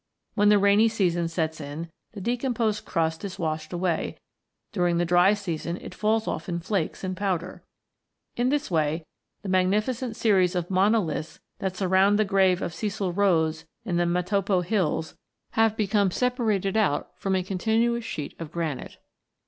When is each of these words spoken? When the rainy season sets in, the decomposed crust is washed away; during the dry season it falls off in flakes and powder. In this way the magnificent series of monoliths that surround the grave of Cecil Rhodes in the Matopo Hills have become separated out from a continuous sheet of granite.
When 0.33 0.49
the 0.49 0.57
rainy 0.57 0.87
season 0.87 1.27
sets 1.27 1.61
in, 1.61 1.91
the 2.13 2.21
decomposed 2.21 2.85
crust 2.85 3.23
is 3.23 3.37
washed 3.37 3.71
away; 3.71 4.17
during 4.71 4.97
the 4.97 5.05
dry 5.05 5.35
season 5.35 5.77
it 5.77 5.93
falls 5.93 6.27
off 6.27 6.49
in 6.49 6.59
flakes 6.59 7.03
and 7.03 7.15
powder. 7.15 7.61
In 8.35 8.49
this 8.49 8.71
way 8.71 9.05
the 9.43 9.49
magnificent 9.49 10.15
series 10.15 10.55
of 10.55 10.71
monoliths 10.71 11.39
that 11.59 11.77
surround 11.77 12.17
the 12.17 12.25
grave 12.25 12.63
of 12.63 12.73
Cecil 12.73 13.13
Rhodes 13.13 13.65
in 13.85 13.97
the 13.97 14.07
Matopo 14.07 14.61
Hills 14.61 15.13
have 15.51 15.77
become 15.77 16.09
separated 16.09 16.75
out 16.75 17.11
from 17.15 17.35
a 17.35 17.43
continuous 17.43 18.03
sheet 18.03 18.33
of 18.39 18.51
granite. 18.51 18.97